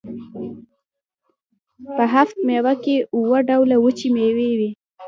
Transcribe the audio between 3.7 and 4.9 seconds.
وچې میوې وي.